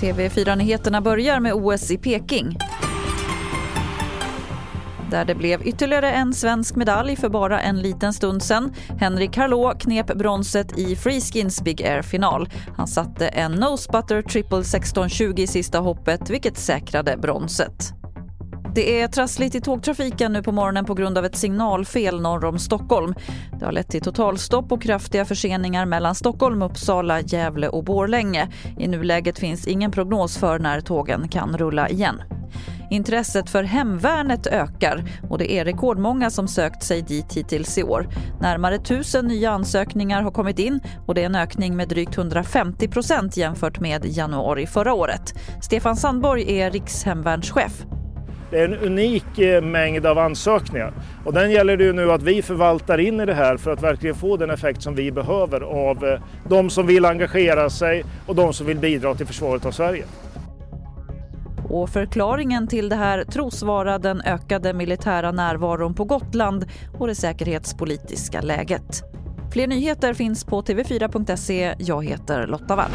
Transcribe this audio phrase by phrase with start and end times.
[0.00, 2.56] TV4-nyheterna börjar med OS i Peking
[5.10, 8.72] där det blev ytterligare en svensk medalj för bara en liten stund sen.
[9.00, 12.48] Henrik Harlå knep bronset i Freeskins Big Air-final.
[12.76, 17.99] Han satte en nosebutter triple 1620 i sista hoppet vilket säkrade bronset.
[18.74, 22.58] Det är trassligt i tågtrafiken nu på morgonen på grund av ett signalfel norr om
[22.58, 23.14] Stockholm.
[23.58, 28.48] Det har lett till totalstopp och kraftiga förseningar mellan Stockholm, Uppsala, Gävle och Borlänge.
[28.78, 32.22] I nuläget finns ingen prognos för när tågen kan rulla igen.
[32.90, 38.08] Intresset för hemvärnet ökar och det är rekordmånga som sökt sig dit hittills i år.
[38.40, 42.88] Närmare tusen nya ansökningar har kommit in och det är en ökning med drygt 150
[42.88, 45.34] procent jämfört med januari förra året.
[45.62, 47.84] Stefan Sandborg är rikshemvärnschef.
[48.50, 50.92] Det är en unik eh, mängd av ansökningar
[51.24, 53.82] och den gäller det ju nu att vi förvaltar in i det här för att
[53.82, 58.34] verkligen få den effekt som vi behöver av eh, de som vill engagera sig och
[58.34, 60.04] de som vill bidra till försvaret av Sverige.
[61.68, 66.66] Och förklaringen till det här tros vara den ökade militära närvaron på Gotland
[66.98, 69.02] och det säkerhetspolitiska läget.
[69.52, 71.74] Fler nyheter finns på tv4.se.
[71.78, 72.90] Jag heter Lotta Wall.